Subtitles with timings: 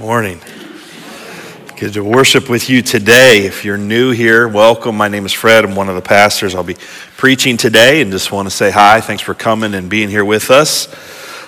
[0.00, 0.40] Morning.
[1.76, 3.46] Good to worship with you today.
[3.46, 4.96] If you're new here, welcome.
[4.96, 5.64] My name is Fred.
[5.64, 6.56] I'm one of the pastors.
[6.56, 6.76] I'll be
[7.16, 9.00] preaching today and just want to say hi.
[9.00, 10.88] Thanks for coming and being here with us.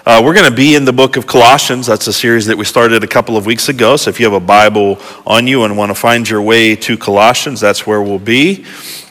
[0.06, 1.88] Uh, we're going to be in the book of Colossians.
[1.88, 3.96] That's a series that we started a couple of weeks ago.
[3.96, 6.96] So if you have a Bible on you and want to find your way to
[6.96, 8.64] Colossians, that's where we'll be.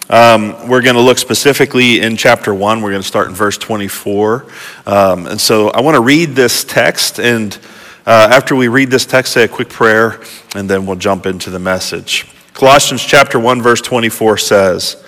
[0.09, 2.81] Um, we're going to look specifically in chapter 1.
[2.81, 4.45] We're going to start in verse 24.
[4.85, 7.59] Um, and so I want to read this text and
[8.05, 10.21] uh, after we read this text, say a quick prayer,
[10.55, 12.27] and then we'll jump into the message.
[12.53, 15.03] Colossians chapter 1, verse 24 says,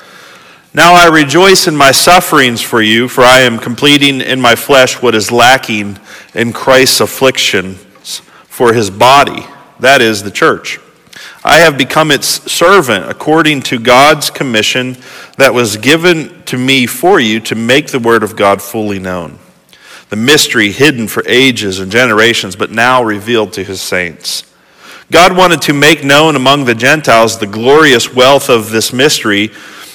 [0.74, 5.00] Now I rejoice in my sufferings for you, for I am completing in my flesh
[5.00, 6.00] what is lacking
[6.34, 7.78] in Christ's afflictions
[8.46, 9.46] for his body,
[9.80, 10.80] that is, the church.
[11.44, 14.98] I have become its servant according to God's commission
[15.38, 19.38] that was given to me for you to make the word of God fully known
[20.10, 24.44] the mystery hidden for ages and generations, but now revealed to his saints.
[25.12, 29.48] God wanted to make known among the Gentiles the glorious wealth of this mystery,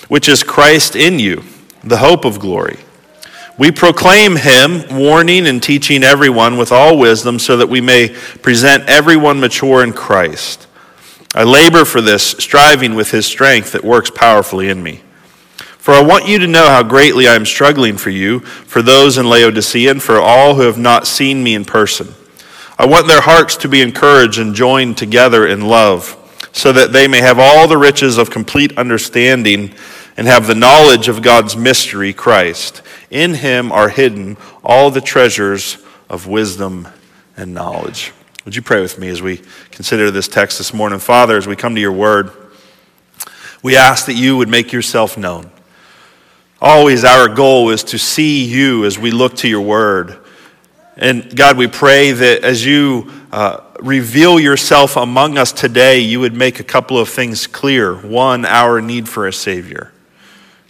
[0.08, 1.42] which is Christ in you,
[1.84, 2.78] the hope of glory.
[3.58, 8.08] We proclaim him, warning and teaching everyone with all wisdom, so that we may
[8.40, 10.66] present everyone mature in Christ.
[11.34, 15.02] I labor for this, striving with his strength that works powerfully in me.
[15.82, 19.18] For I want you to know how greatly I am struggling for you, for those
[19.18, 22.14] in Laodicea, and for all who have not seen me in person.
[22.78, 26.16] I want their hearts to be encouraged and joined together in love,
[26.52, 29.74] so that they may have all the riches of complete understanding
[30.16, 32.80] and have the knowledge of God's mystery, Christ.
[33.10, 36.86] In him are hidden all the treasures of wisdom
[37.36, 38.12] and knowledge.
[38.44, 41.00] Would you pray with me as we consider this text this morning?
[41.00, 42.30] Father, as we come to your word,
[43.64, 45.51] we ask that you would make yourself known.
[46.64, 50.16] Always our goal is to see you as we look to your word.
[50.96, 56.34] And God, we pray that as you uh, reveal yourself among us today, you would
[56.34, 57.96] make a couple of things clear.
[57.96, 59.90] One, our need for a Savior.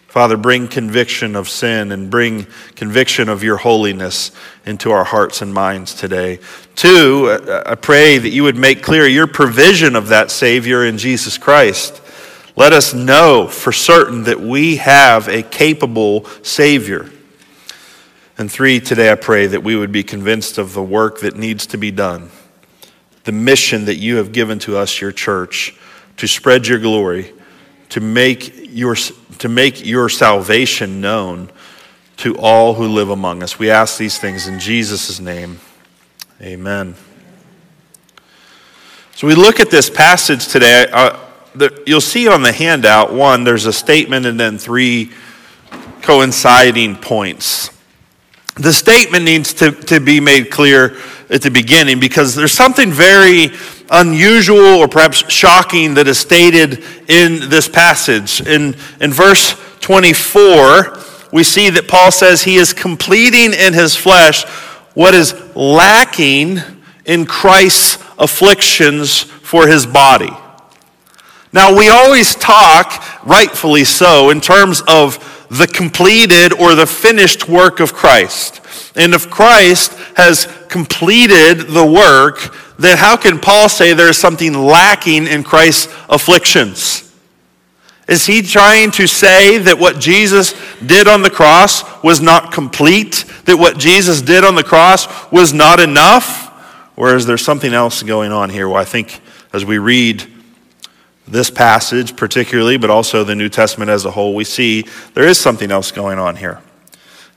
[0.09, 4.31] Father, bring conviction of sin and bring conviction of your holiness
[4.65, 6.39] into our hearts and minds today.
[6.75, 11.37] Two, I pray that you would make clear your provision of that Savior in Jesus
[11.37, 12.01] Christ.
[12.55, 17.11] Let us know for certain that we have a capable Savior.
[18.37, 21.67] And three, today I pray that we would be convinced of the work that needs
[21.69, 22.31] to be done,
[23.25, 25.79] the mission that you have given to us, your church,
[26.19, 27.33] to spread your glory,
[27.91, 28.97] to make your,
[29.39, 31.51] to make your salvation known
[32.19, 33.59] to all who live among us.
[33.59, 35.59] We ask these things in Jesus' name.
[36.41, 36.97] Amen.
[39.15, 40.87] So we look at this passage today.
[40.93, 41.19] Uh,
[41.55, 45.13] the, you'll see on the handout one, there's a statement and then three
[46.03, 47.71] coinciding points.
[48.57, 50.97] The statement needs to, to be made clear
[51.31, 53.51] at the beginning because there's something very
[53.91, 58.41] unusual or perhaps shocking that is stated in this passage.
[58.43, 60.99] In, in verse 24,
[61.33, 64.45] we see that Paul says he is completing in his flesh
[64.95, 66.59] what is lacking
[67.07, 70.31] in Christ's afflictions for his body.
[71.53, 75.19] Now, we always talk, rightfully so, in terms of
[75.51, 78.61] the completed or the finished work of Christ.
[78.97, 84.55] And if Christ has completed the work, then how can Paul say there is something
[84.55, 87.13] lacking in Christ's afflictions?
[88.09, 93.25] Is he trying to say that what Jesus did on the cross was not complete?
[93.45, 96.49] That what Jesus did on the cross was not enough?
[96.97, 98.69] Or is there something else going on here?
[98.69, 99.21] Well, I think
[99.53, 100.32] as we read
[101.27, 104.85] this passage particularly, but also the New Testament as a whole, we see
[105.15, 106.61] there is something else going on here.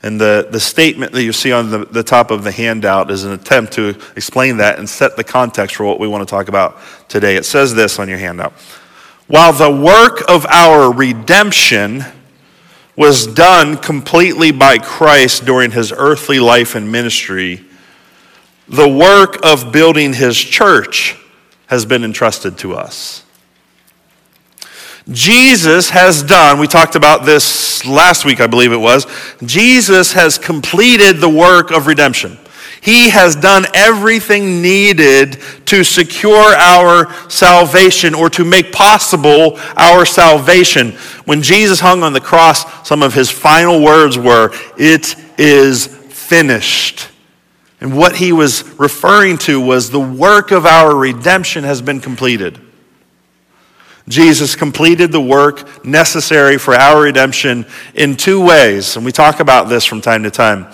[0.02, 3.24] And the, the statement that you see on the, the top of the handout is
[3.24, 6.48] an attempt to explain that and set the context for what we want to talk
[6.48, 7.36] about today.
[7.36, 8.52] It says this on your handout
[9.26, 12.04] While the work of our redemption
[12.94, 17.64] was done completely by Christ during his earthly life and ministry,
[18.68, 21.16] the work of building his church
[21.66, 23.24] has been entrusted to us.
[25.10, 29.06] Jesus has done, we talked about this last week, I believe it was.
[29.44, 32.38] Jesus has completed the work of redemption.
[32.80, 40.92] He has done everything needed to secure our salvation or to make possible our salvation.
[41.24, 47.08] When Jesus hung on the cross, some of his final words were, It is finished.
[47.80, 52.60] And what he was referring to was the work of our redemption has been completed.
[54.08, 59.68] Jesus completed the work necessary for our redemption in two ways, and we talk about
[59.68, 60.68] this from time to time.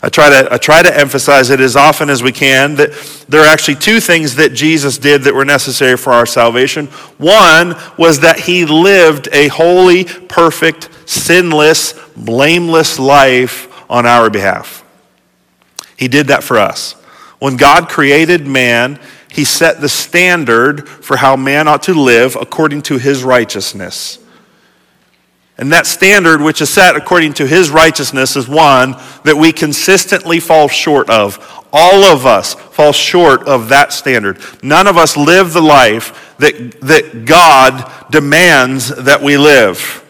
[0.00, 2.92] I try, to, I try to emphasize it as often as we can that
[3.28, 6.86] there are actually two things that Jesus did that were necessary for our salvation.
[7.18, 14.84] One was that he lived a holy, perfect, sinless, blameless life on our behalf.
[15.96, 16.92] He did that for us.
[17.40, 19.00] When God created man,
[19.30, 24.18] he set the standard for how man ought to live according to his righteousness.
[25.58, 28.92] And that standard, which is set according to his righteousness, is one
[29.24, 31.66] that we consistently fall short of.
[31.72, 34.38] All of us fall short of that standard.
[34.62, 40.04] None of us live the life that, that God demands that we live.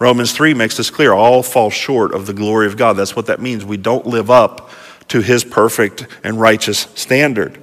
[0.00, 1.12] Romans 3 makes this clear.
[1.12, 2.94] All fall short of the glory of God.
[2.94, 3.64] That's what that means.
[3.64, 4.70] We don't live up
[5.08, 7.58] to his perfect and righteous standard.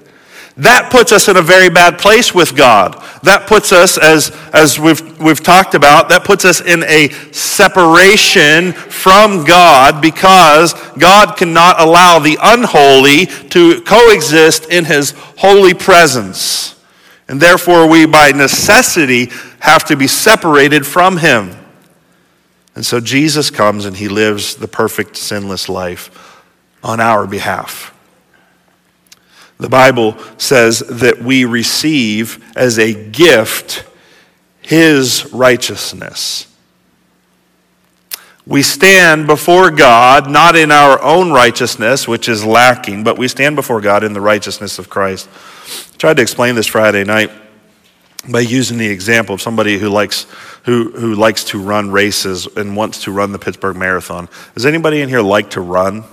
[0.57, 3.00] That puts us in a very bad place with God.
[3.21, 8.74] That puts us, as, as we've, we've talked about, that puts us in a separation
[8.74, 16.74] from God because God cannot allow the unholy to coexist in his holy presence.
[17.27, 19.30] And therefore, we by necessity
[19.60, 21.56] have to be separated from him.
[22.74, 26.44] And so Jesus comes and he lives the perfect, sinless life
[26.83, 27.94] on our behalf.
[29.59, 33.86] The Bible says that we receive as a gift
[34.62, 36.48] his righteousness.
[38.45, 43.56] We stand before God not in our own righteousness, which is lacking, but we stand
[43.56, 45.27] before God in the righteousness of Christ.
[45.94, 47.31] I tried to explain this Friday night
[48.30, 50.27] by using the example of somebody who likes,
[50.63, 54.30] who, who likes to run races and wants to run the Pittsburgh Marathon.
[54.53, 56.03] Does anybody in here like to run?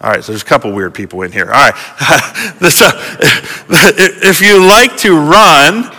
[0.00, 1.46] All right, so there's a couple weird people in here.
[1.46, 1.74] All right.
[2.70, 2.86] so,
[3.68, 5.92] if you like to run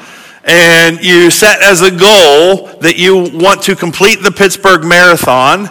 [0.46, 5.70] and you set as a goal that you want to complete the Pittsburgh Marathon,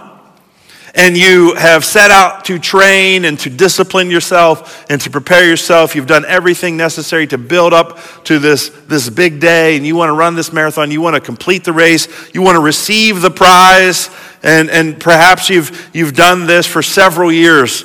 [0.95, 5.95] and you have set out to train and to discipline yourself and to prepare yourself.
[5.95, 10.09] You've done everything necessary to build up to this, this big day, and you want
[10.09, 10.91] to run this marathon.
[10.91, 12.09] You want to complete the race.
[12.35, 14.11] You want to receive the prize.
[14.43, 17.85] And, and perhaps you've, you've done this for several years.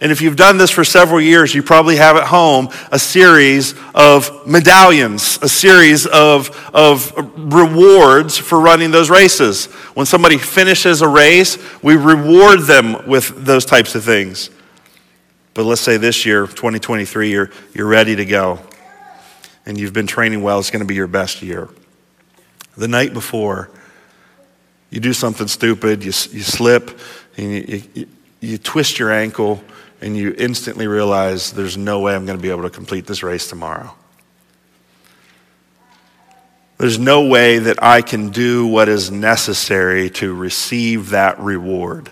[0.00, 3.74] And if you've done this for several years, you probably have at home a series
[3.94, 9.66] of medallions, a series of, of rewards for running those races.
[9.94, 14.50] When somebody finishes a race, we reward them with those types of things.
[15.54, 18.60] But let's say this year, 2023, you're, you're ready to go
[19.64, 21.70] and you've been training well, it's going to be your best year.
[22.76, 23.70] The night before,
[24.90, 27.00] you do something stupid, you, you slip,
[27.38, 28.08] and you, you,
[28.40, 29.62] you twist your ankle
[30.00, 33.22] and you instantly realize there's no way I'm going to be able to complete this
[33.22, 33.94] race tomorrow.
[36.78, 42.10] There's no way that I can do what is necessary to receive that reward.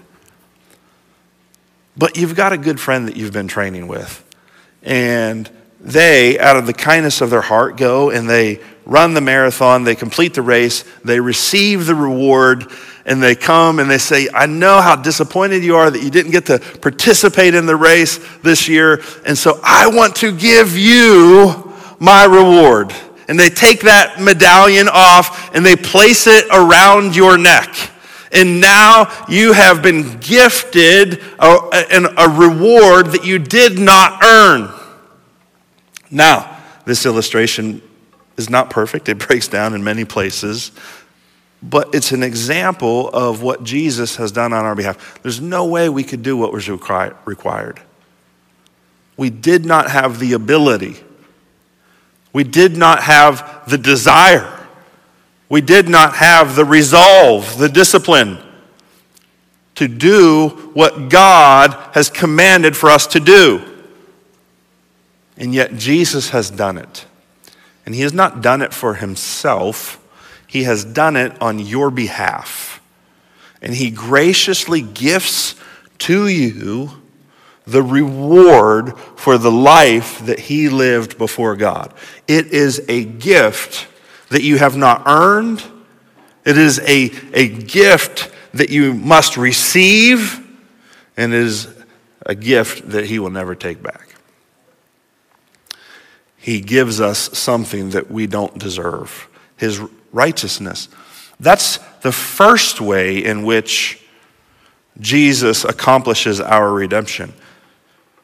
[1.96, 4.24] But you've got a good friend that you've been training with.
[4.82, 9.84] And they, out of the kindness of their heart, go and they run the marathon,
[9.84, 12.66] they complete the race, they receive the reward,
[13.06, 16.32] and they come and they say, I know how disappointed you are that you didn't
[16.32, 21.72] get to participate in the race this year, and so I want to give you
[21.98, 22.94] my reward.
[23.26, 27.74] And they take that medallion off and they place it around your neck.
[28.32, 34.70] And now you have been gifted a, a, a reward that you did not earn.
[36.10, 37.80] Now, this illustration
[38.36, 39.08] is not perfect.
[39.08, 40.72] It breaks down in many places
[41.64, 45.18] but it's an example of what Jesus has done on our behalf.
[45.22, 47.80] There's no way we could do what was required.
[49.16, 50.96] We did not have the ability.
[52.34, 54.50] We did not have the desire.
[55.48, 58.38] We did not have the resolve, the discipline
[59.76, 63.62] to do what God has commanded for us to do.
[65.36, 67.06] And yet Jesus has done it.
[67.86, 70.00] And he has not done it for himself.
[70.46, 72.74] He has done it on your behalf.
[73.64, 75.54] And He graciously gifts
[76.00, 76.90] to you
[77.66, 81.94] the reward for the life that He lived before God.
[82.28, 83.88] It is a gift
[84.28, 85.64] that you have not earned,
[86.44, 90.38] it is a, a gift that you must receive,
[91.16, 91.68] and it is
[92.26, 94.14] a gift that He will never take back.
[96.44, 99.30] He gives us something that we don't deserve.
[99.56, 99.80] His
[100.12, 100.90] righteousness.
[101.40, 103.98] That's the first way in which
[105.00, 107.32] Jesus accomplishes our redemption.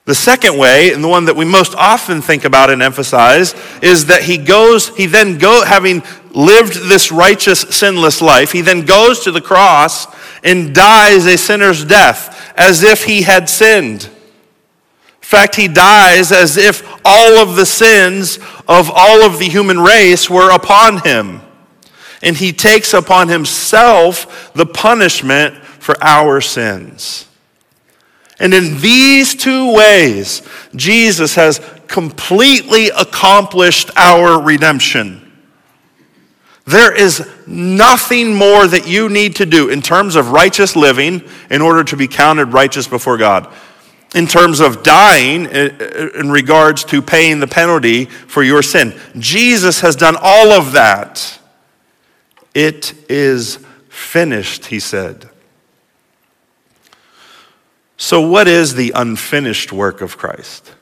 [0.04, 4.04] The second way, and the one that we most often think about and emphasize, is
[4.06, 6.02] that he goes, he then go, having
[6.34, 10.06] lived this righteous, sinless life, he then goes to the cross
[10.44, 14.10] and dies a sinner's death as if he had sinned.
[15.30, 20.28] Fact, he dies as if all of the sins of all of the human race
[20.28, 21.40] were upon him.
[22.20, 27.28] And he takes upon himself the punishment for our sins.
[28.40, 30.42] And in these two ways,
[30.74, 35.30] Jesus has completely accomplished our redemption.
[36.64, 41.62] There is nothing more that you need to do in terms of righteous living in
[41.62, 43.46] order to be counted righteous before God.
[44.14, 48.98] In terms of dying eh, eh, in regards to paying the penalty for your sin.
[49.18, 51.38] Jesus has done all of that.
[52.54, 55.30] It is finished, he said.
[57.96, 60.72] So, what is the unfinished work of Christ?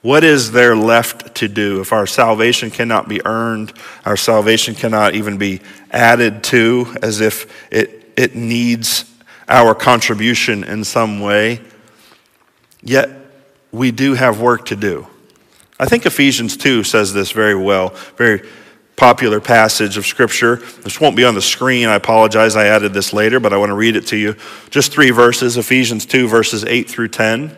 [0.00, 3.72] What is there left to do if our salvation cannot be earned?
[4.04, 5.60] Our salvation cannot even be
[5.90, 9.04] added to as if it, it needs
[9.48, 11.60] our contribution in some way.
[12.82, 13.10] Yet
[13.70, 15.06] we do have work to do.
[15.78, 18.48] I think Ephesians 2 says this very well, very
[18.96, 20.56] popular passage of Scripture.
[20.56, 21.88] This won't be on the screen.
[21.88, 22.54] I apologize.
[22.54, 24.36] I added this later, but I want to read it to you.
[24.70, 27.56] Just three verses Ephesians 2, verses 8 through 10.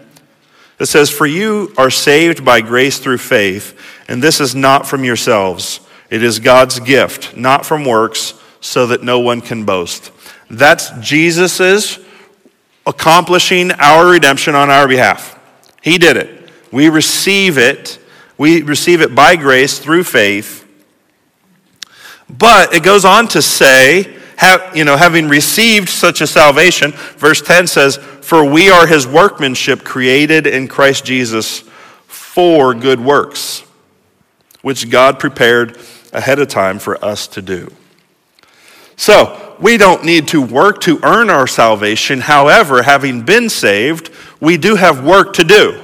[0.79, 3.79] It says, For you are saved by grace through faith,
[4.09, 5.81] and this is not from yourselves.
[6.11, 10.13] It is God's gift, not from works, so that no one can boast.
[10.49, 11.99] That's Jesus's
[12.87, 15.39] accomplishing our redemption on our behalf.
[15.83, 16.51] He did it.
[16.71, 17.99] We receive it.
[18.37, 20.67] We receive it by grace through faith.
[22.29, 27.41] But it goes on to say, have, you know, having received such a salvation, verse
[27.41, 31.61] 10 says, For we are his workmanship created in Christ Jesus
[32.07, 33.63] for good works,
[34.63, 35.79] which God prepared
[36.13, 37.73] ahead of time for us to do.
[38.97, 42.21] So, we don't need to work to earn our salvation.
[42.21, 45.81] However, having been saved, we do have work to do.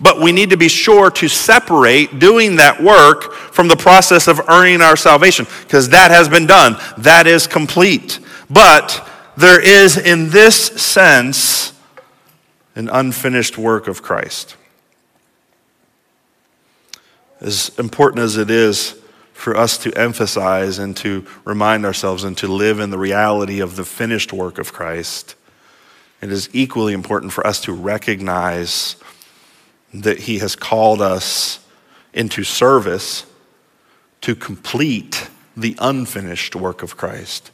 [0.00, 4.40] But we need to be sure to separate doing that work from the process of
[4.48, 6.76] earning our salvation, because that has been done.
[6.98, 8.18] That is complete.
[8.48, 11.74] But there is, in this sense,
[12.74, 14.56] an unfinished work of Christ.
[17.40, 18.96] As important as it is
[19.32, 23.76] for us to emphasize and to remind ourselves and to live in the reality of
[23.76, 25.34] the finished work of Christ,
[26.20, 28.96] it is equally important for us to recognize
[29.94, 31.64] that He has called us
[32.12, 33.26] into service
[34.20, 37.50] to complete the unfinished work of Christ,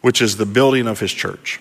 [0.00, 1.60] which is the building of His church.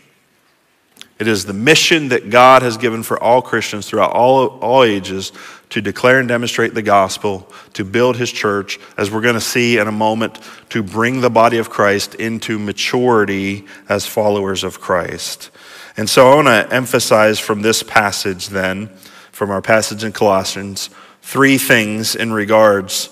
[1.20, 5.34] It is the mission that God has given for all Christians throughout all, all ages
[5.70, 9.78] to declare and demonstrate the gospel, to build his church, as we're going to see
[9.78, 15.52] in a moment, to bring the body of Christ into maturity as followers of Christ.
[15.98, 18.90] And so I want to emphasize from this passage then
[19.32, 20.90] from our passage in Colossians
[21.22, 23.10] three things in regards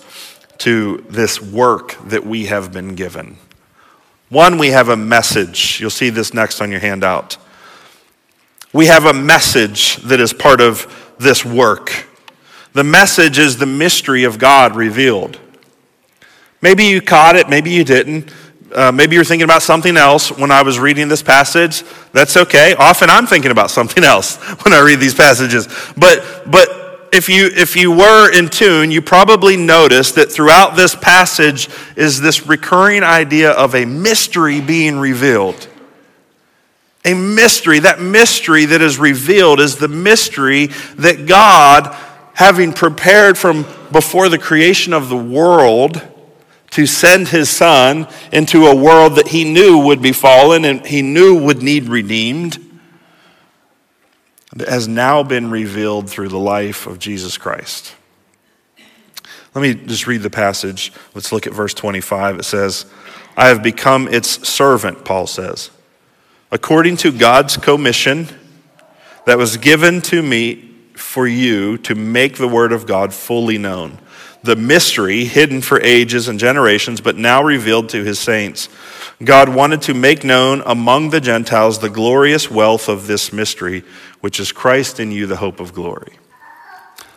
[0.58, 3.36] to this work that we have been given.
[4.28, 5.80] One, we have a message.
[5.80, 7.36] You'll see this next on your handout.
[8.72, 12.06] We have a message that is part of this work.
[12.74, 15.38] The message is the mystery of God revealed.
[16.60, 18.32] Maybe you caught it, maybe you didn't.
[18.74, 21.82] Uh, maybe you're thinking about something else when I was reading this passage.
[22.12, 22.74] That's okay.
[22.74, 25.66] Often I'm thinking about something else when I read these passages.
[25.96, 30.94] But, but if you, if you were in tune, you probably noticed that throughout this
[30.94, 35.68] passage is this recurring idea of a mystery being revealed.
[37.08, 37.80] A mystery.
[37.80, 41.94] That mystery that is revealed is the mystery that God,
[42.34, 46.02] having prepared from before the creation of the world,
[46.70, 51.02] to send his son into a world that he knew would be fallen and he
[51.02, 52.58] knew would need redeemed
[54.66, 57.94] has now been revealed through the life of Jesus Christ.
[59.54, 60.92] Let me just read the passage.
[61.14, 62.38] Let's look at verse 25.
[62.38, 62.86] It says,
[63.36, 65.70] I have become its servant, Paul says,
[66.50, 68.28] according to God's commission
[69.26, 73.98] that was given to me for you to make the word of God fully known
[74.42, 78.68] the mystery hidden for ages and generations, but now revealed to his saints.
[79.22, 83.82] God wanted to make known among the Gentiles the glorious wealth of this mystery,
[84.20, 86.18] which is Christ in you, the hope of glory.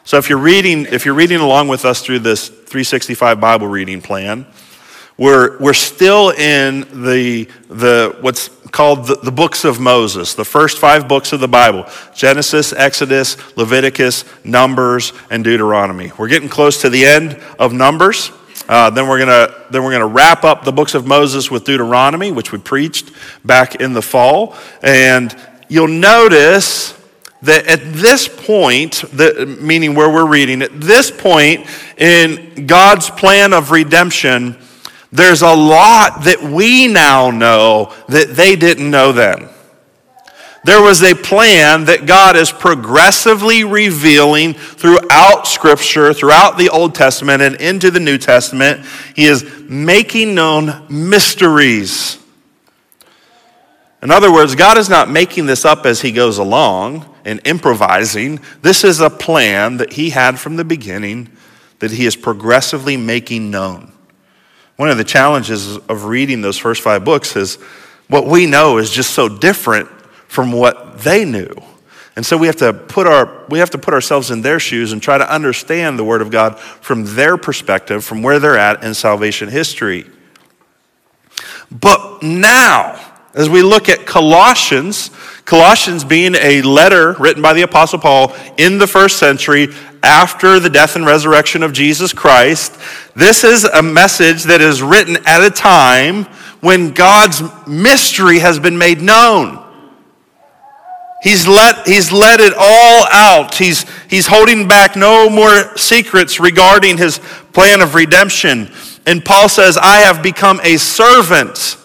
[0.03, 4.01] So if you're reading, if you're reading along with us through this 365 Bible reading
[4.01, 4.47] plan,
[5.15, 10.79] we're, we're still in the, the what's called the, the, books of Moses, the first
[10.79, 11.85] five books of the Bible
[12.15, 16.11] Genesis, Exodus, Leviticus, Numbers, and Deuteronomy.
[16.17, 18.31] We're getting close to the end of Numbers.
[18.69, 22.31] Uh, then we're gonna then we're gonna wrap up the books of Moses with Deuteronomy,
[22.31, 23.11] which we preached
[23.43, 24.55] back in the fall.
[24.81, 25.35] And
[25.67, 26.97] you'll notice
[27.41, 33.51] that at this point, the, meaning where we're reading, at this point in God's plan
[33.51, 34.57] of redemption,
[35.11, 39.49] there's a lot that we now know that they didn't know then.
[40.63, 47.41] There was a plan that God is progressively revealing throughout Scripture, throughout the Old Testament
[47.41, 48.85] and into the New Testament.
[49.15, 52.19] He is making known mysteries.
[54.03, 58.39] In other words, God is not making this up as He goes along and improvising.
[58.61, 61.29] This is a plan that He had from the beginning
[61.79, 63.91] that He is progressively making known.
[64.81, 67.57] One of the challenges of reading those first five books is
[68.07, 69.87] what we know is just so different
[70.27, 71.53] from what they knew.
[72.15, 74.91] And so we have to put our we have to put ourselves in their shoes
[74.91, 78.83] and try to understand the word of God from their perspective, from where they're at
[78.83, 80.07] in salvation history.
[81.69, 82.99] But now,
[83.35, 85.11] as we look at Colossians,
[85.51, 89.67] Colossians being a letter written by the apostle Paul in the first century
[90.01, 92.79] after the death and resurrection of Jesus Christ,
[93.17, 96.23] this is a message that is written at a time
[96.61, 99.61] when God's mystery has been made known.
[101.21, 103.55] He's let, he's let it all out.
[103.55, 107.19] He's, he's holding back no more secrets regarding his
[107.51, 108.71] plan of redemption.
[109.05, 111.75] And Paul says, I have become a servant.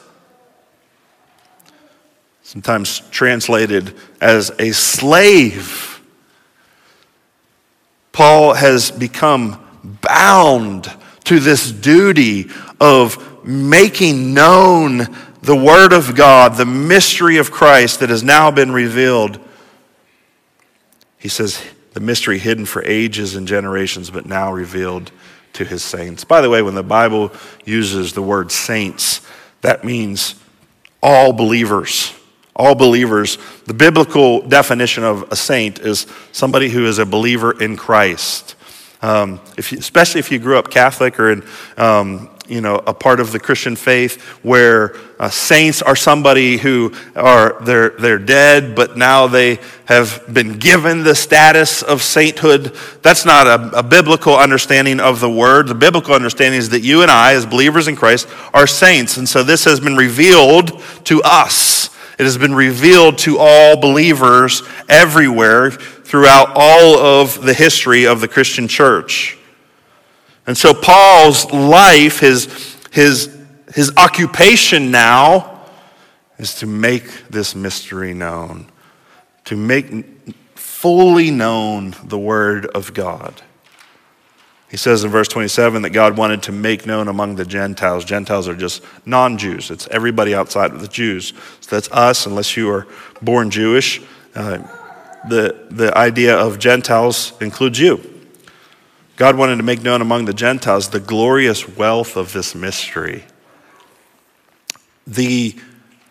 [2.57, 6.01] Sometimes translated as a slave.
[8.13, 9.63] Paul has become
[10.01, 10.91] bound
[11.25, 12.49] to this duty
[12.81, 15.07] of making known
[15.43, 19.39] the Word of God, the mystery of Christ that has now been revealed.
[21.19, 25.13] He says, the mystery hidden for ages and generations, but now revealed
[25.53, 26.25] to his saints.
[26.25, 27.33] By the way, when the Bible
[27.67, 29.21] uses the word saints,
[29.61, 30.37] that means
[31.03, 32.15] all believers.
[32.57, 33.39] All believers.
[33.67, 38.55] The biblical definition of a saint is somebody who is a believer in Christ.
[39.03, 41.45] Um, if you, especially if you grew up Catholic or in
[41.77, 46.93] um, you know, a part of the Christian faith where uh, saints are somebody who
[47.15, 52.77] are, they're, they're dead, but now they have been given the status of sainthood.
[53.03, 55.69] That's not a, a biblical understanding of the word.
[55.69, 59.17] The biblical understanding is that you and I, as believers in Christ, are saints.
[59.17, 61.91] And so this has been revealed to us.
[62.19, 68.29] It has been revealed to all believers everywhere throughout all of the history of the
[68.29, 69.37] Christian church.
[70.47, 73.37] And so Paul's life, his, his,
[73.75, 75.65] his occupation now,
[76.39, 78.67] is to make this mystery known,
[79.47, 80.07] to make
[80.55, 83.43] fully known the Word of God.
[84.69, 88.05] He says in verse 27 that God wanted to make known among the Gentiles.
[88.05, 91.33] Gentiles are just non Jews, it's everybody outside of the Jews.
[91.61, 92.87] So that's us, unless you are
[93.23, 94.03] born Jewish.
[94.35, 94.59] Uh,
[95.29, 98.01] the, the idea of Gentiles includes you.
[99.17, 103.25] God wanted to make known among the Gentiles the glorious wealth of this mystery.
[105.07, 105.57] The,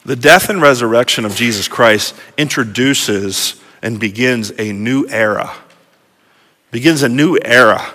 [0.05, 5.53] the death and resurrection of Jesus Christ introduces and begins a new era,
[6.71, 7.93] begins a new era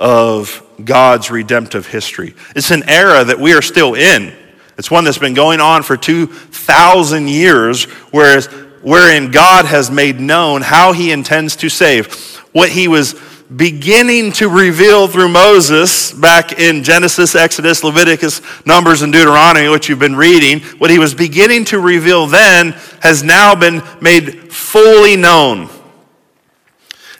[0.00, 2.34] of God's redemptive history.
[2.56, 4.34] It's an era that we are still in.
[4.78, 8.46] It's one that's been going on for 2,000 years, whereas,
[8.80, 12.36] wherein God has made known how he intends to save.
[12.52, 13.14] What he was
[13.54, 19.98] beginning to reveal through Moses back in Genesis, Exodus, Leviticus, Numbers, and Deuteronomy, which you've
[19.98, 25.68] been reading, what he was beginning to reveal then has now been made fully known.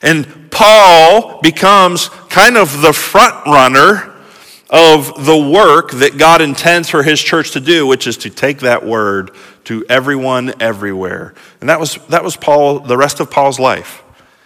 [0.01, 4.15] And Paul becomes kind of the front runner
[4.71, 8.61] of the work that God intends for his church to do, which is to take
[8.61, 9.33] that word
[9.65, 11.35] to everyone everywhere.
[11.61, 14.03] And that was, that was Paul, the rest of Paul's life.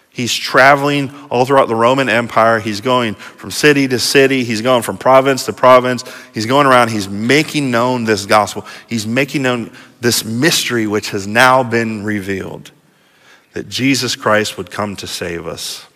[0.09, 2.61] He's traveling all throughout the Roman Empire.
[2.61, 4.45] He's going from city to city.
[4.45, 6.05] He's going from province to province.
[6.33, 6.91] He's going around.
[6.91, 8.65] He's making known this gospel.
[8.89, 12.71] He's making known this mystery which has now been revealed
[13.55, 15.87] that Jesus Christ would come to save us.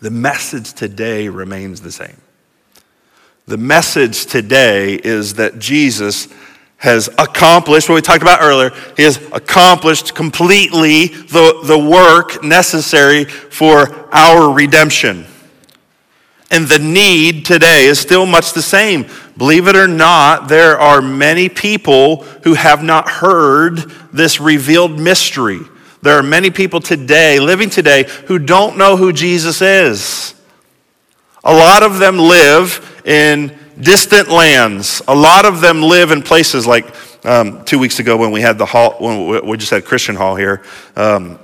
[0.00, 2.16] The message today remains the same.
[3.46, 6.28] The message today is that Jesus
[6.78, 8.70] has accomplished what we talked about earlier.
[8.96, 15.26] He has accomplished completely the, the work necessary for our redemption.
[16.50, 19.06] And the need today is still much the same.
[19.36, 23.78] Believe it or not, there are many people who have not heard
[24.12, 25.60] this revealed mystery.
[26.02, 30.34] There are many people today, living today, who don't know who Jesus is.
[31.44, 35.02] A lot of them live in distant lands.
[35.08, 38.58] A lot of them live in places like um, two weeks ago when we had
[38.58, 40.62] the hall, when we just had Christian Hall here.
[40.96, 41.38] Um,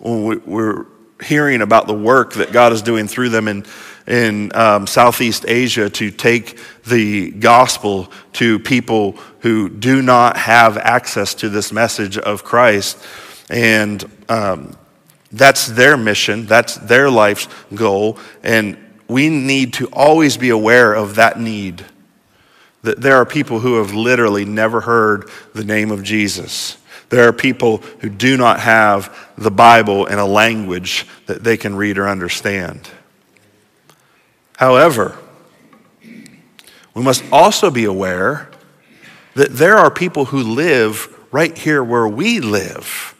[0.00, 0.86] we, we're
[1.22, 3.64] hearing about the work that God is doing through them in,
[4.06, 11.34] in um, Southeast Asia to take the gospel to people who do not have access
[11.34, 12.98] to this message of Christ.
[13.50, 14.76] And um,
[15.32, 18.18] that's their mission, that's their life's goal.
[18.42, 18.76] And
[19.08, 21.84] we need to always be aware of that need.
[22.82, 26.78] That there are people who have literally never heard the name of Jesus.
[27.08, 31.74] There are people who do not have the Bible in a language that they can
[31.74, 32.88] read or understand.
[34.56, 35.16] However,
[36.94, 38.50] we must also be aware
[39.34, 43.14] that there are people who live right here where we live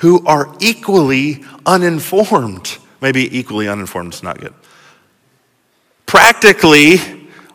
[0.00, 2.78] who are equally uninformed.
[3.00, 4.54] Maybe equally uninformed is not good.
[6.06, 6.96] Practically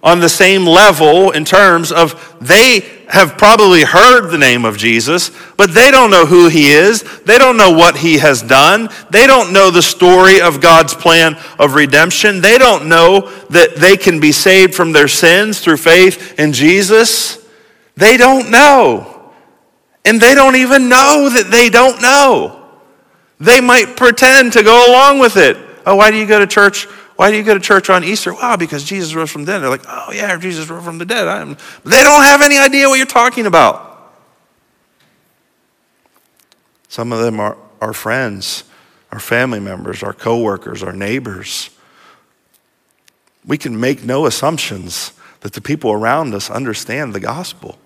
[0.03, 5.31] on the same level in terms of they have probably heard the name of Jesus,
[5.57, 7.01] but they don't know who he is.
[7.23, 8.89] They don't know what he has done.
[9.09, 12.41] They don't know the story of God's plan of redemption.
[12.41, 17.43] They don't know that they can be saved from their sins through faith in Jesus.
[17.95, 19.14] They don't know.
[20.05, 22.61] And they don't even know that they don't know.
[23.39, 25.57] They might pretend to go along with it.
[25.85, 28.33] Oh, why do you go to church why do you go to church on Easter?
[28.33, 29.59] Wow, because Jesus rose from the dead.
[29.59, 31.27] They're like, oh, yeah, Jesus rose from the dead.
[31.27, 31.55] I'm...
[31.85, 34.13] They don't have any idea what you're talking about.
[36.89, 38.65] Some of them are our friends,
[39.11, 41.69] our family members, our coworkers, our neighbors.
[43.45, 47.77] We can make no assumptions that the people around us understand the gospel.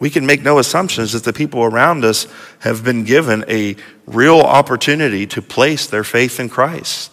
[0.00, 2.26] We can make no assumptions that the people around us
[2.60, 7.12] have been given a real opportunity to place their faith in Christ.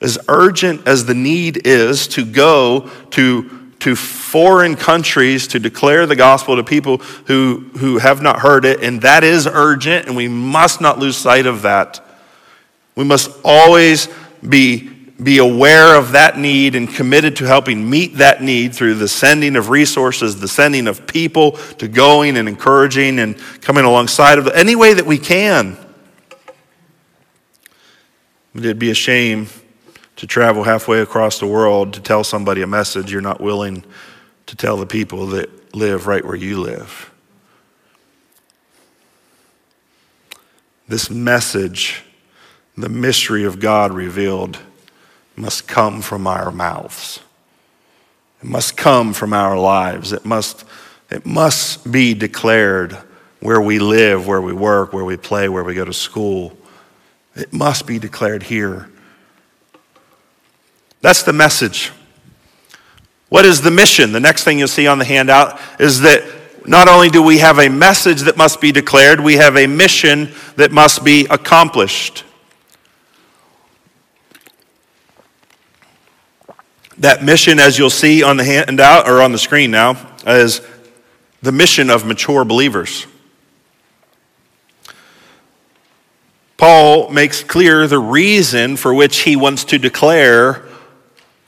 [0.00, 6.16] As urgent as the need is to go to, to foreign countries to declare the
[6.16, 10.28] gospel to people who, who have not heard it, and that is urgent, and we
[10.28, 12.00] must not lose sight of that.
[12.96, 14.08] We must always
[14.46, 14.90] be,
[15.22, 19.56] be aware of that need and committed to helping meet that need through the sending
[19.56, 24.52] of resources, the sending of people to going and encouraging and coming alongside of it
[24.54, 25.78] any way that we can.
[28.54, 29.48] It'd be a shame
[30.16, 33.84] to travel halfway across the world to tell somebody a message you're not willing
[34.46, 37.10] to tell the people that live right where you live.
[40.88, 42.02] This message,
[42.76, 44.58] the mystery of God revealed,
[45.38, 47.20] must come from our mouths.
[48.42, 50.12] It must come from our lives.
[50.12, 50.64] It must,
[51.10, 52.96] it must be declared
[53.40, 56.56] where we live, where we work, where we play, where we go to school.
[57.34, 58.88] It must be declared here
[61.06, 61.92] that's the message.
[63.28, 64.10] What is the mission?
[64.10, 66.24] The next thing you'll see on the handout is that
[66.66, 70.32] not only do we have a message that must be declared, we have a mission
[70.56, 72.24] that must be accomplished.
[76.98, 80.60] That mission, as you'll see on the handout or on the screen now, is
[81.42, 83.06] the mission of mature believers.
[86.56, 90.66] Paul makes clear the reason for which he wants to declare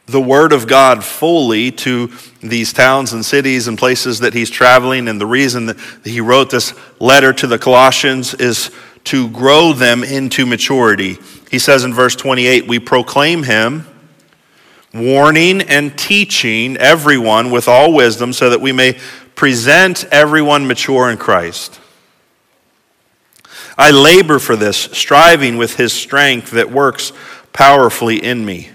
[0.09, 5.09] the Word of God fully to these towns and cities and places that he's traveling.
[5.09, 8.71] And the reason that he wrote this letter to the Colossians is
[9.05, 11.19] to grow them into maturity.
[11.51, 13.87] He says in verse 28 We proclaim him,
[14.95, 18.99] warning and teaching everyone with all wisdom, so that we may
[19.35, 21.81] present everyone mature in Christ.
[23.77, 27.13] I labor for this, striving with his strength that works
[27.53, 28.71] powerfully in me.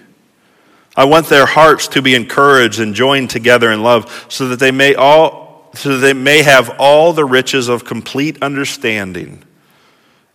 [0.96, 4.72] I want their hearts to be encouraged and joined together in love so that they
[4.72, 5.44] may all
[5.76, 9.43] so that they may have all the riches of complete understanding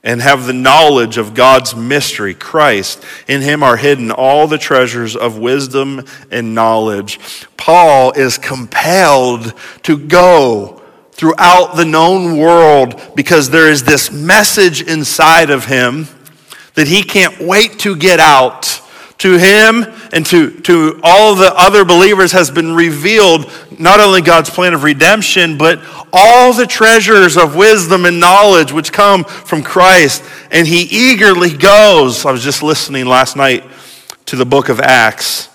[0.08, 3.04] and have the knowledge of God's mystery, Christ.
[3.28, 7.20] In him are hidden all the treasures of wisdom and knowledge.
[7.58, 15.50] Paul is compelled to go throughout the known world because there is this message inside
[15.50, 16.08] of him
[16.72, 18.80] that he can't wait to get out
[19.18, 24.48] to him and to, to all the other believers has been revealed not only God's
[24.48, 25.80] plan of redemption, but
[26.12, 30.22] all the treasures of wisdom and knowledge which come from Christ.
[30.50, 32.24] And he eagerly goes.
[32.24, 33.64] I was just listening last night
[34.26, 35.48] to the book of Acts.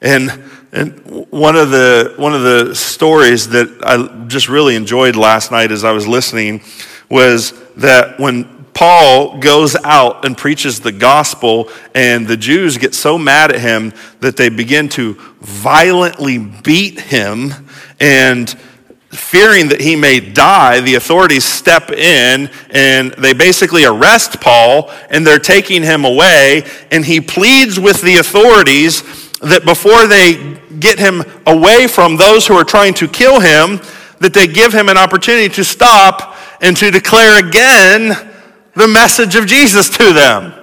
[0.00, 5.50] And, and one, of the, one of the stories that I just really enjoyed last
[5.50, 6.62] night as I was listening
[7.10, 13.18] was that when Paul goes out and preaches the gospel, and the Jews get so
[13.18, 17.52] mad at him that they begin to violently beat him.
[18.00, 18.48] And
[19.10, 25.26] fearing that he may die, the authorities step in and they basically arrest Paul and
[25.26, 26.62] they're taking him away.
[26.90, 29.02] And he pleads with the authorities
[29.40, 33.78] that before they get him away from those who are trying to kill him,
[34.20, 38.29] that they give him an opportunity to stop and to declare again
[38.74, 40.54] the message of Jesus to them.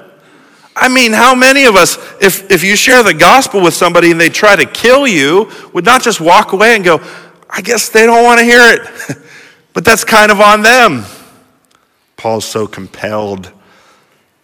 [0.75, 4.21] I mean, how many of us, if, if you share the gospel with somebody and
[4.21, 6.99] they try to kill you, would not just walk away and go,
[7.49, 9.17] I guess they don't want to hear it.
[9.73, 11.03] but that's kind of on them.
[12.15, 13.51] Paul's so compelled.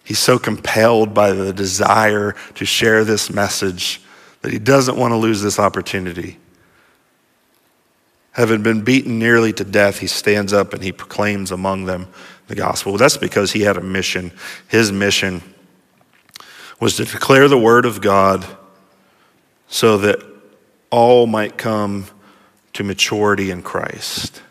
[0.02, 4.00] He's so compelled by the desire to share this message
[4.42, 6.38] that he doesn't want to lose this opportunity.
[8.32, 12.08] Having been beaten nearly to death, he stands up and he proclaims among them
[12.46, 12.96] the gospel.
[12.96, 14.32] That's because he had a mission.
[14.68, 15.42] His mission
[16.80, 18.46] was to declare the word of God
[19.68, 20.22] so that
[20.90, 22.06] all might come
[22.74, 24.42] to maturity in Christ.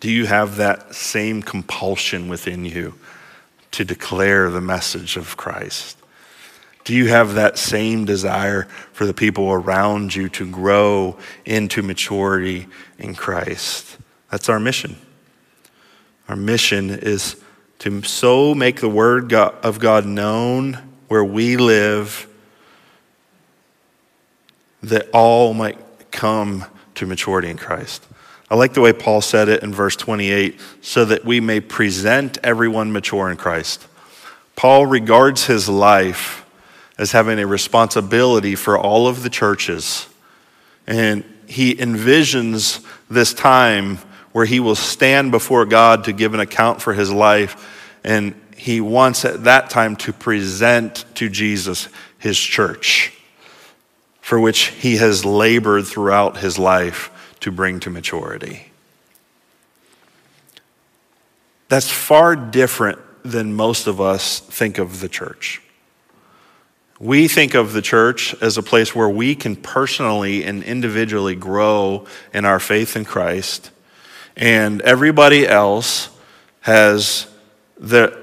[0.00, 2.94] Do you have that same compulsion within you
[3.72, 5.98] to declare the message of Christ?
[6.84, 12.68] Do you have that same desire for the people around you to grow into maturity
[12.98, 13.98] in Christ?
[14.30, 14.96] That's our mission.
[16.28, 17.36] Our mission is
[17.80, 22.26] to so make the word of God known where we live
[24.82, 25.78] that all might
[26.10, 26.64] come
[26.96, 28.06] to maturity in Christ.
[28.50, 32.38] I like the way Paul said it in verse 28 so that we may present
[32.42, 33.86] everyone mature in Christ.
[34.54, 36.44] Paul regards his life
[36.98, 40.08] as having a responsibility for all of the churches.
[40.86, 43.98] And he envisions this time
[44.36, 47.96] where he will stand before God to give an account for his life.
[48.04, 53.14] And he wants at that time to present to Jesus his church,
[54.20, 58.70] for which he has labored throughout his life to bring to maturity.
[61.70, 65.62] That's far different than most of us think of the church.
[67.00, 72.04] We think of the church as a place where we can personally and individually grow
[72.34, 73.70] in our faith in Christ
[74.36, 76.10] and everybody else
[76.60, 77.26] has
[77.78, 78.16] their,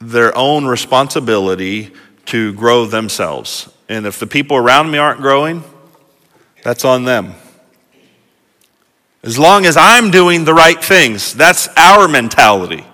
[0.00, 1.92] their own responsibility
[2.26, 3.70] to grow themselves.
[3.88, 5.62] And if the people around me aren't growing,
[6.62, 7.34] that's on them.
[9.22, 12.84] As long as I'm doing the right things, that's our mentality.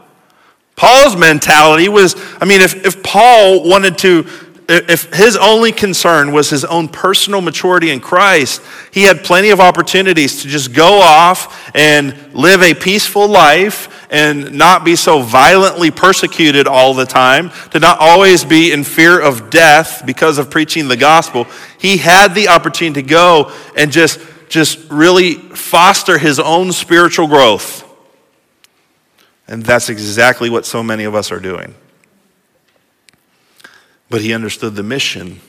[0.76, 4.26] Paul's mentality was I mean, if, if Paul wanted to
[4.70, 9.61] if his only concern was his own personal maturity in Christ, he had plenty of
[9.61, 15.90] opportunities to just go off and live a peaceful life and not be so violently
[15.90, 20.88] persecuted all the time, to not always be in fear of death because of preaching
[20.88, 21.46] the gospel.
[21.78, 27.85] He had the opportunity to go and just, just really foster his own spiritual growth.
[29.46, 31.74] And that's exactly what so many of us are doing.
[34.11, 35.40] But he understood the mission.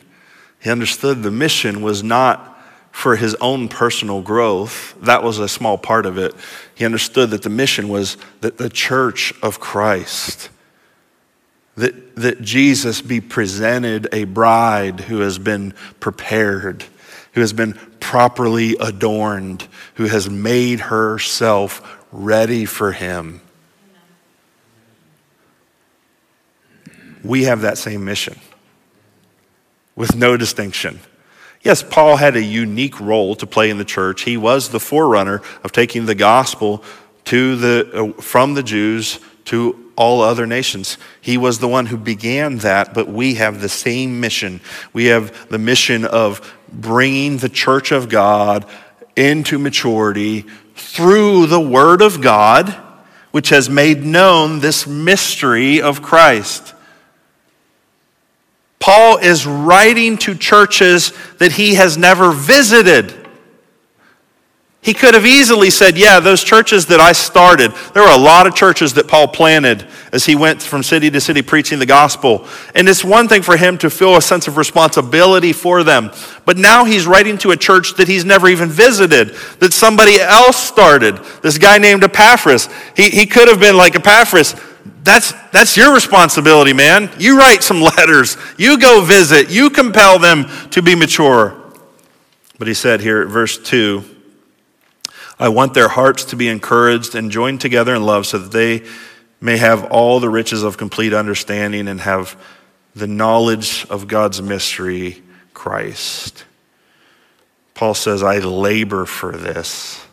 [0.60, 2.48] He understood the mission was not
[2.92, 4.96] for his own personal growth.
[5.02, 6.36] That was a small part of it.
[6.76, 10.50] He understood that the mission was that the church of Christ,
[11.76, 16.86] that, that Jesus be presented a bride who has been prepared,
[17.34, 23.42] who has been properly adorned, who has made herself ready for him.
[27.24, 28.38] We have that same mission
[29.96, 31.00] with no distinction.
[31.62, 34.24] Yes, Paul had a unique role to play in the church.
[34.24, 36.84] He was the forerunner of taking the gospel
[37.26, 40.98] to the, uh, from the Jews to all other nations.
[41.20, 44.62] He was the one who began that, but we have the same mission.
[44.94, 48.66] We have the mission of bringing the church of God
[49.16, 52.70] into maturity through the Word of God,
[53.32, 56.74] which has made known this mystery of Christ.
[58.82, 63.16] Paul is writing to churches that he has never visited.
[64.84, 68.48] He could have easily said, Yeah, those churches that I started, there were a lot
[68.48, 72.48] of churches that Paul planted as he went from city to city preaching the gospel.
[72.74, 76.10] And it's one thing for him to feel a sense of responsibility for them.
[76.46, 80.58] But now he's writing to a church that he's never even visited, that somebody else
[80.58, 81.18] started.
[81.44, 82.68] This guy named Epaphras.
[82.96, 84.56] He, he could have been like Epaphras
[85.04, 87.10] that's, that's your responsibility, man.
[87.18, 91.58] You write some letters, you go visit, you compel them to be mature.
[92.60, 94.04] But he said here at verse 2
[95.40, 98.86] I want their hearts to be encouraged and joined together in love so that they
[99.40, 102.40] may have all the riches of complete understanding and have
[102.96, 105.24] the knowledge of God's mystery,
[105.56, 106.46] Christ.
[107.74, 110.06] Paul says, I labor for this.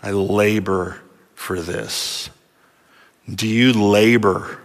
[0.00, 1.00] I labor
[1.34, 2.30] for this.
[3.28, 4.58] Do you labor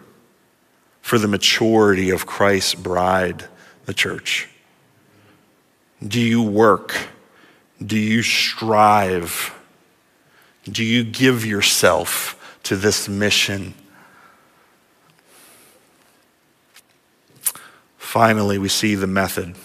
[1.01, 3.45] for the maturity of Christ's bride,
[3.85, 4.49] the church?
[6.05, 6.95] Do you work?
[7.83, 9.53] Do you strive?
[10.63, 13.73] Do you give yourself to this mission?
[17.97, 19.55] Finally, we see the method.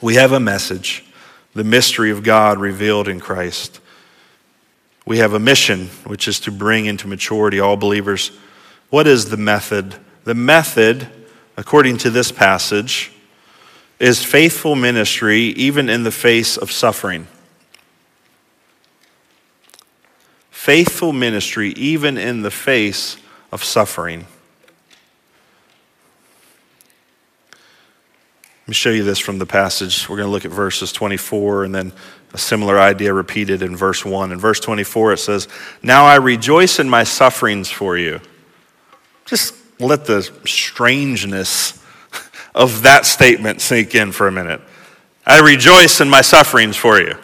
[0.00, 1.04] We have a message,
[1.54, 3.78] the mystery of God revealed in Christ.
[5.04, 8.30] We have a mission, which is to bring into maturity all believers.
[8.90, 9.96] What is the method?
[10.24, 11.08] The method,
[11.56, 13.12] according to this passage,
[13.98, 17.26] is faithful ministry even in the face of suffering.
[20.50, 23.16] Faithful ministry even in the face
[23.50, 24.26] of suffering.
[28.62, 30.08] Let me show you this from the passage.
[30.08, 31.92] We're going to look at verses 24 and then
[32.32, 34.30] a similar idea repeated in verse 1.
[34.30, 35.48] In verse 24, it says,
[35.82, 38.20] Now I rejoice in my sufferings for you.
[39.24, 41.82] Just let the strangeness
[42.54, 44.60] of that statement sink in for a minute.
[45.26, 47.16] I rejoice in my sufferings for you.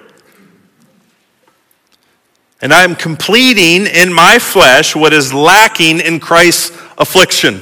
[2.60, 7.60] And I am completing in my flesh what is lacking in Christ's affliction.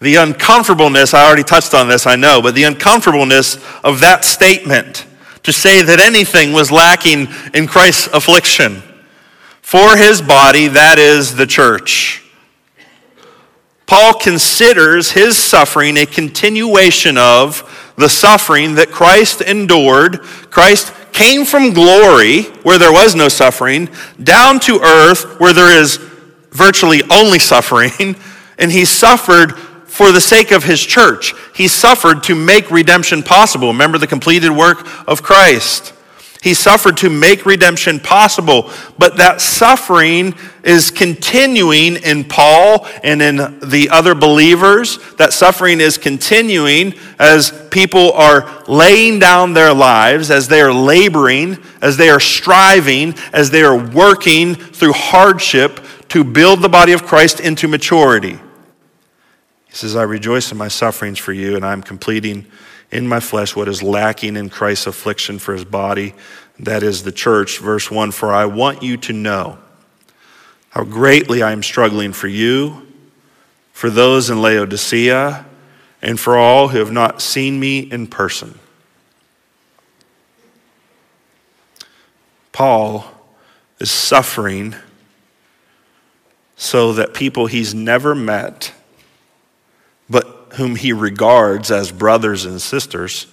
[0.00, 5.06] The uncomfortableness, I already touched on this, I know, but the uncomfortableness of that statement
[5.42, 8.82] to say that anything was lacking in Christ's affliction
[9.60, 12.24] for his body, that is the church.
[13.86, 20.22] Paul considers his suffering a continuation of the suffering that Christ endured.
[20.50, 23.88] Christ came from glory, where there was no suffering,
[24.22, 25.96] down to earth, where there is
[26.50, 28.16] virtually only suffering,
[28.58, 29.54] and he suffered
[30.00, 31.34] for the sake of his church.
[31.54, 33.68] He suffered to make redemption possible.
[33.68, 35.92] Remember the completed work of Christ.
[36.42, 43.36] He suffered to make redemption possible, but that suffering is continuing in Paul and in
[43.60, 44.98] the other believers.
[45.16, 51.58] That suffering is continuing as people are laying down their lives, as they are laboring,
[51.82, 57.04] as they are striving, as they are working through hardship to build the body of
[57.04, 58.38] Christ into maturity.
[59.70, 62.46] He says, I rejoice in my sufferings for you, and I'm completing
[62.90, 66.12] in my flesh what is lacking in Christ's affliction for his body,
[66.58, 67.58] that is the church.
[67.58, 69.58] Verse 1 For I want you to know
[70.70, 72.86] how greatly I am struggling for you,
[73.72, 75.46] for those in Laodicea,
[76.02, 78.58] and for all who have not seen me in person.
[82.52, 83.04] Paul
[83.78, 84.74] is suffering
[86.56, 88.72] so that people he's never met,
[90.10, 93.28] but whom he regards as brothers and sisters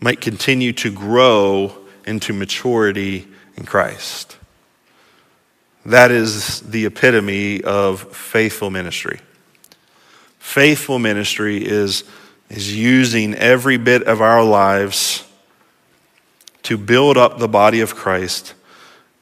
[0.00, 4.38] might continue to grow into maturity in Christ.
[5.86, 9.20] That is the epitome of faithful ministry.
[10.38, 12.04] Faithful ministry is,
[12.48, 15.24] is using every bit of our lives
[16.62, 18.54] to build up the body of Christ.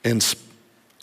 [0.05, 0.25] And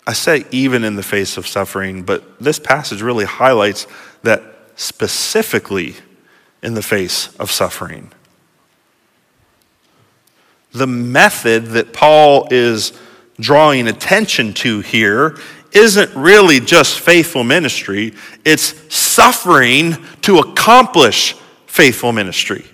[0.06, 3.86] I say even in the face of suffering, but this passage really highlights
[4.22, 4.42] that
[4.80, 5.94] specifically
[6.62, 8.10] in the face of suffering.
[10.72, 12.94] The method that Paul is
[13.38, 15.36] drawing attention to here
[15.72, 18.14] isn't really just faithful ministry,
[18.46, 21.34] it's suffering to accomplish
[21.66, 22.64] faithful ministry.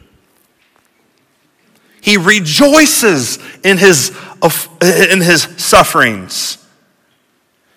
[2.01, 4.17] He rejoices in his,
[4.81, 6.65] in his sufferings.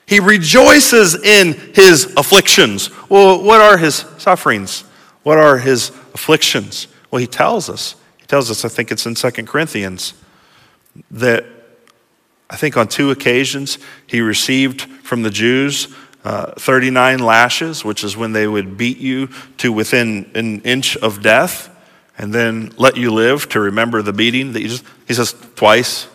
[0.10, 2.90] He rejoices in his afflictions.
[3.10, 4.82] Well, what are his sufferings?
[5.22, 6.88] What are his afflictions?
[7.12, 7.96] Well, he tells us.
[8.18, 10.16] He tells us, I think it's in Second Corinthians,
[11.12, 11.46] that
[12.50, 15.94] I think on two occasions he received from the Jews
[16.24, 21.22] uh, 39 lashes, which is when they would beat you to within an inch of
[21.22, 21.70] death
[22.18, 26.08] and then let you live to remember the beating that you just, he says twice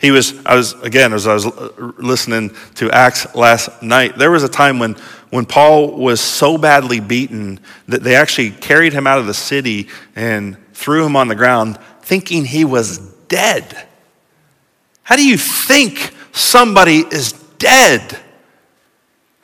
[0.00, 1.46] he was, I was, again, as I was
[1.98, 4.94] listening to Acts last night, there was a time when,
[5.30, 9.88] when Paul was so badly beaten that they actually carried him out of the city
[10.14, 12.98] and threw him on the ground thinking he was
[13.28, 13.86] dead.
[15.02, 18.18] How do you think somebody is dead?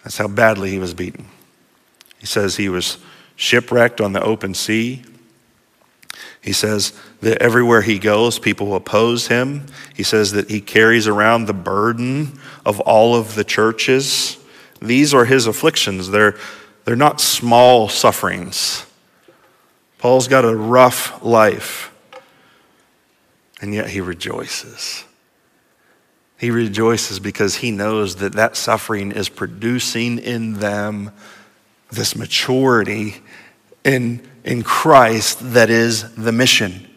[0.05, 1.27] That's how badly he was beaten.
[2.19, 2.99] He says he was
[3.37, 5.03] shipwrecked on the open sea.
[6.41, 6.93] He says
[7.23, 9.67] that everywhere he goes, people oppose him.
[9.95, 14.37] He says that he carries around the burden of all of the churches.
[14.81, 16.11] These are his afflictions.
[16.11, 16.37] They're,
[16.85, 18.85] they're not small sufferings.
[19.99, 21.95] Paul's got a rough life,
[23.61, 25.05] and yet he rejoices.
[26.39, 31.13] He rejoices because he knows that that suffering is producing in them
[31.93, 33.23] this maturity
[33.85, 36.89] in, in Christ that is the mission.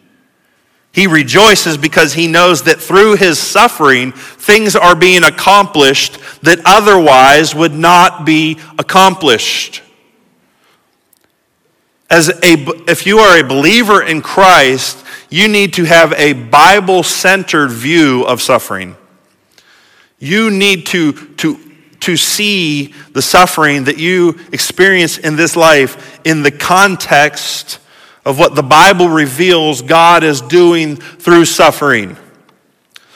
[0.96, 7.54] He rejoices because he knows that through his suffering, things are being accomplished that otherwise
[7.54, 9.82] would not be accomplished.
[12.08, 12.56] As a,
[12.88, 18.24] if you are a believer in Christ, you need to have a Bible centered view
[18.24, 18.96] of suffering.
[20.18, 21.60] You need to, to
[22.00, 27.80] to see the suffering that you experience in this life in the context
[28.26, 32.16] of what the Bible reveals God is doing through suffering.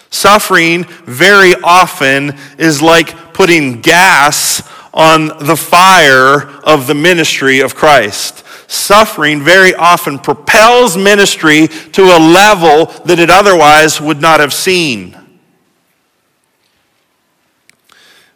[0.08, 4.62] Suffering very often is like putting gas
[4.94, 8.44] on the fire of the ministry of Christ.
[8.70, 15.16] Suffering very often propels ministry to a level that it otherwise would not have seen.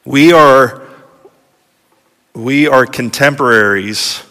[0.04, 0.82] We are,
[2.34, 4.24] we are contemporaries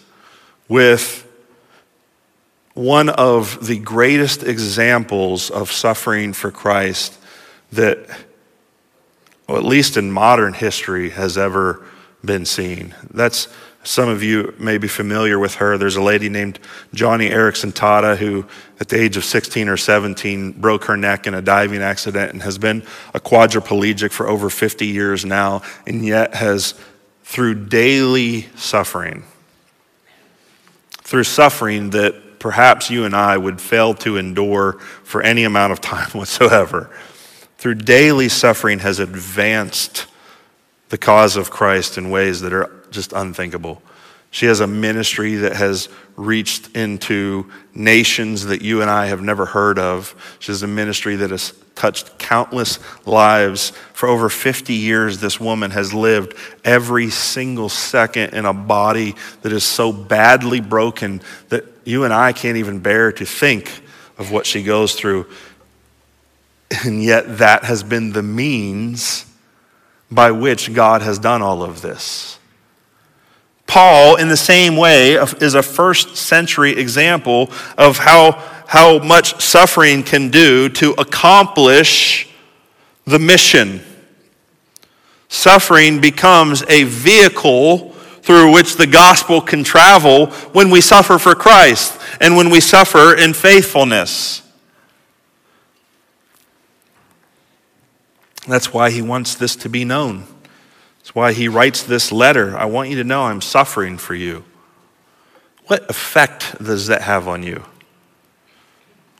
[0.68, 1.23] with
[2.74, 7.16] one of the greatest examples of suffering for Christ
[7.72, 8.06] that,
[9.48, 11.86] well, at least in modern history, has ever
[12.24, 12.94] been seen.
[13.10, 13.48] That's
[13.84, 15.76] some of you may be familiar with her.
[15.76, 16.58] There's a lady named
[16.94, 18.46] Joni Eareckson Tada who,
[18.80, 22.42] at the age of 16 or 17, broke her neck in a diving accident and
[22.42, 26.74] has been a quadriplegic for over 50 years now, and yet has,
[27.24, 29.22] through daily suffering,
[31.02, 35.80] through suffering that perhaps you and I would fail to endure for any amount of
[35.80, 36.90] time whatsoever,
[37.56, 40.04] through daily suffering has advanced
[40.90, 43.80] the cause of Christ in ways that are just unthinkable.
[44.30, 49.46] She has a ministry that has reached into nations that you and I have never
[49.46, 50.14] heard of.
[50.38, 53.70] She has a ministry that has touched countless lives.
[53.94, 59.52] For over 50 years, this woman has lived every single second in a body that
[59.52, 63.82] is so badly broken that you and I can't even bear to think
[64.18, 65.26] of what she goes through.
[66.84, 69.26] And yet, that has been the means
[70.10, 72.38] by which God has done all of this.
[73.66, 78.32] Paul, in the same way, is a first century example of how,
[78.66, 82.28] how much suffering can do to accomplish
[83.04, 83.80] the mission.
[85.28, 87.93] Suffering becomes a vehicle
[88.24, 93.14] through which the gospel can travel when we suffer for Christ and when we suffer
[93.14, 94.40] in faithfulness.
[98.48, 100.24] That's why he wants this to be known.
[101.00, 102.56] That's why he writes this letter.
[102.56, 104.42] I want you to know I'm suffering for you.
[105.66, 107.62] What effect does that have on you?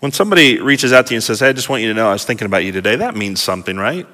[0.00, 2.08] When somebody reaches out to you and says, Hey, I just want you to know
[2.08, 4.06] I was thinking about you today, that means something, right?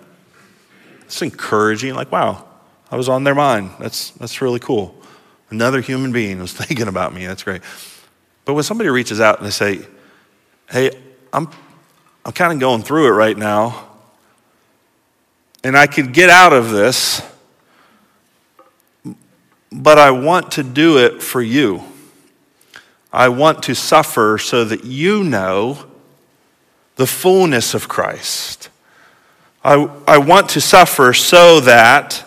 [1.03, 2.50] It's encouraging, like, wow,
[2.91, 3.70] I was on their mind.
[3.78, 4.95] That's, that's really cool.
[5.51, 7.26] Another human being was thinking about me.
[7.26, 7.62] That's great.
[8.45, 9.80] But when somebody reaches out and they say,
[10.68, 10.91] Hey,
[11.32, 11.49] I'm,
[12.24, 13.88] I'm kind of going through it right now,
[15.64, 17.22] and I could get out of this,
[19.72, 21.82] but I want to do it for you.
[23.12, 25.86] I want to suffer so that you know
[26.97, 28.68] the fullness of Christ.
[29.64, 32.24] I, I want to suffer so that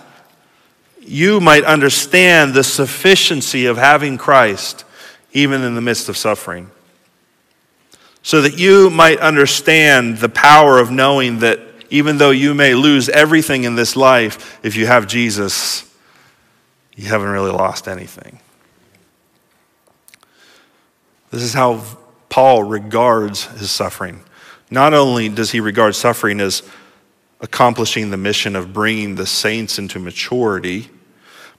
[1.05, 4.85] you might understand the sufficiency of having Christ
[5.33, 6.69] even in the midst of suffering.
[8.21, 13.09] So that you might understand the power of knowing that even though you may lose
[13.09, 15.89] everything in this life, if you have Jesus,
[16.95, 18.39] you haven't really lost anything.
[21.31, 21.83] This is how
[22.29, 24.23] Paul regards his suffering.
[24.69, 26.63] Not only does he regard suffering as
[27.43, 30.89] accomplishing the mission of bringing the saints into maturity,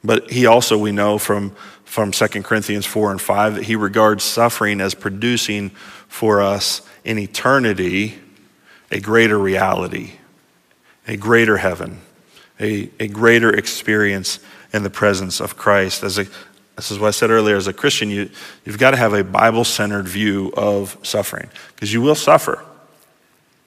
[0.03, 1.51] but he also, we know from,
[1.85, 5.71] from 2 Corinthians 4 and 5, that he regards suffering as producing
[6.09, 8.19] for us in eternity
[8.91, 10.15] a greater reality
[11.07, 12.01] a greater heaven,
[12.59, 14.39] a, a greater experience
[14.73, 16.03] in the presence of Christ.
[16.03, 16.25] As a,
[16.77, 18.31] this is what I said earlier, as a Christian, you,
[18.65, 22.65] you've got to have a Bible centered view of suffering because you will suffer.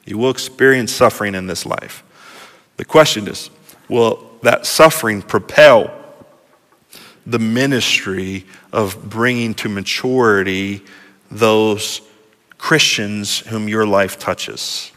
[0.05, 2.03] You will experience suffering in this life.
[2.77, 3.49] The question is
[3.89, 5.91] will that suffering propel
[7.25, 10.81] the ministry of bringing to maturity
[11.29, 12.01] those
[12.57, 14.91] Christians whom your life touches.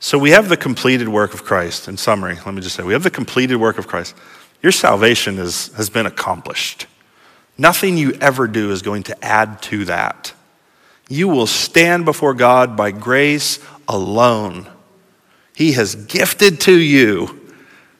[0.00, 1.88] So we have the completed work of Christ.
[1.88, 4.14] In summary, let me just say we have the completed work of Christ.
[4.62, 6.86] Your salvation is, has been accomplished.
[7.58, 10.32] Nothing you ever do is going to add to that.
[11.08, 13.58] You will stand before God by grace
[13.88, 14.66] alone.
[15.54, 17.40] He has gifted to you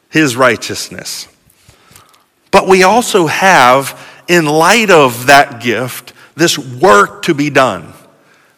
[0.09, 1.27] his righteousness.
[2.51, 7.93] But we also have, in light of that gift, this work to be done.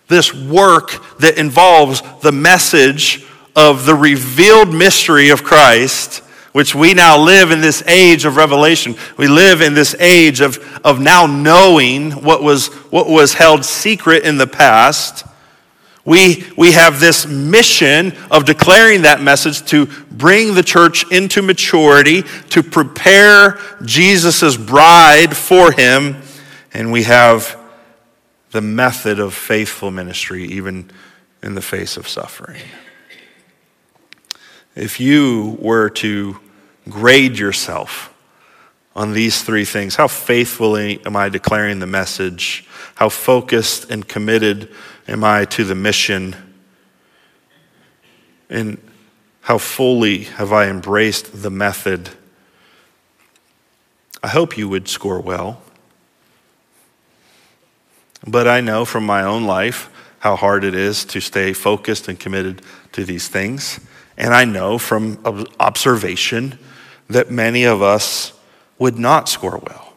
[0.07, 3.25] This work that involves the message
[3.55, 8.95] of the revealed mystery of Christ which we now live in this age of revelation.
[9.17, 14.23] We live in this age of, of now knowing what was, what was held secret
[14.23, 15.25] in the past.
[16.05, 22.23] We, we have this mission of declaring that message to bring the church into maturity,
[22.49, 26.21] to prepare Jesus' bride for him.
[26.73, 27.57] And we have
[28.51, 30.89] the method of faithful ministry, even
[31.43, 32.61] in the face of suffering.
[34.75, 36.39] If you were to
[36.87, 38.13] grade yourself
[38.95, 42.65] on these three things, how faithfully am I declaring the message?
[42.95, 44.73] How focused and committed
[45.09, 46.35] am I to the mission?
[48.49, 48.77] And
[49.41, 52.09] how fully have I embraced the method?
[54.21, 55.61] I hope you would score well.
[58.27, 59.89] But I know from my own life
[60.19, 63.79] how hard it is to stay focused and committed to these things.
[64.17, 65.23] And I know from
[65.59, 66.59] observation
[67.09, 68.33] that many of us
[68.77, 69.88] would not score well.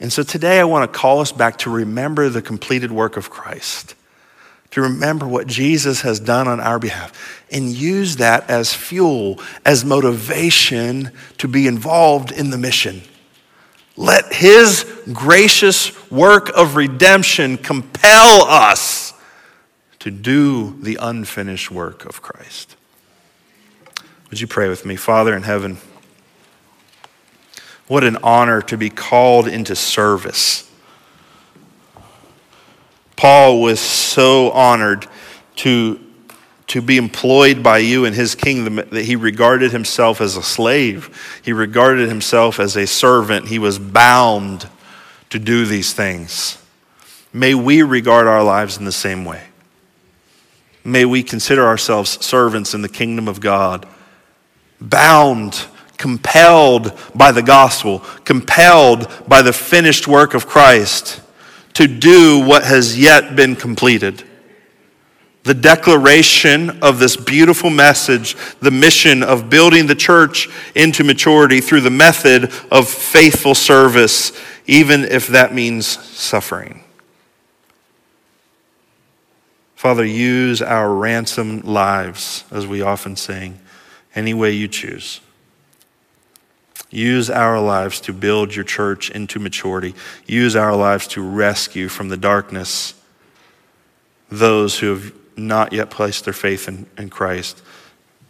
[0.00, 3.30] And so today I want to call us back to remember the completed work of
[3.30, 3.94] Christ,
[4.70, 9.84] to remember what Jesus has done on our behalf, and use that as fuel, as
[9.84, 13.02] motivation to be involved in the mission.
[13.96, 19.12] Let his gracious work of redemption compel us
[19.98, 22.76] to do the unfinished work of Christ.
[24.30, 24.94] Would you pray with me?
[24.94, 25.78] Father in heaven,
[27.88, 30.70] what an honor to be called into service.
[33.16, 35.06] Paul was so honored
[35.56, 35.98] to,
[36.68, 41.40] to be employed by you in his kingdom that he regarded himself as a slave.
[41.42, 43.48] He regarded himself as a servant.
[43.48, 44.68] He was bound
[45.30, 46.62] to do these things.
[47.32, 49.42] May we regard our lives in the same way.
[50.84, 53.86] May we consider ourselves servants in the kingdom of God,
[54.80, 55.66] bound,
[55.98, 61.20] compelled by the gospel, compelled by the finished work of Christ
[61.74, 64.24] to do what has yet been completed.
[65.44, 71.82] The declaration of this beautiful message, the mission of building the church into maturity through
[71.82, 74.32] the method of faithful service,
[74.66, 76.84] even if that means suffering.
[79.74, 83.60] Father, use our ransomed lives, as we often sing,
[84.14, 85.20] any way you choose.
[86.90, 89.94] Use our lives to build your church into maturity.
[90.26, 92.94] Use our lives to rescue from the darkness
[94.30, 97.62] those who have not yet placed their faith in, in Christ,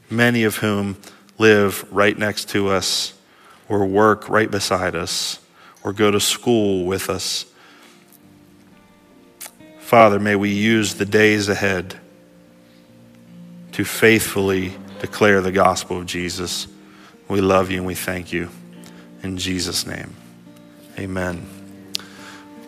[0.09, 0.97] many of whom
[1.39, 3.15] live right next to us,
[3.69, 5.41] or work right beside us,
[5.83, 7.47] or go to school with us
[9.89, 11.95] Father, may we use the days ahead
[13.73, 16.67] to faithfully declare the gospel of Jesus.
[17.29, 18.49] We love you and we thank you.
[19.23, 20.15] In Jesus' name,
[20.99, 21.58] amen.